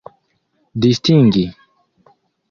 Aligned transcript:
distingi 0.81 1.43